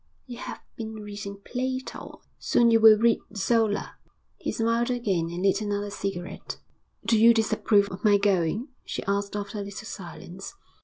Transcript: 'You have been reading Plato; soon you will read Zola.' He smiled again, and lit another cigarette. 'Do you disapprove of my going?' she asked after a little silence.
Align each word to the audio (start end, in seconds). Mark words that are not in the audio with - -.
'You 0.25 0.39
have 0.39 0.61
been 0.77 0.95
reading 0.95 1.41
Plato; 1.45 2.21
soon 2.39 2.71
you 2.71 2.79
will 2.79 2.97
read 2.97 3.19
Zola.' 3.37 3.97
He 4.37 4.51
smiled 4.51 4.89
again, 4.89 5.29
and 5.29 5.43
lit 5.43 5.61
another 5.61 5.91
cigarette. 5.91 6.57
'Do 7.05 7.19
you 7.19 7.35
disapprove 7.35 7.87
of 7.91 8.03
my 8.03 8.17
going?' 8.17 8.69
she 8.83 9.03
asked 9.03 9.35
after 9.35 9.59
a 9.59 9.63
little 9.63 9.85
silence. 9.85 10.55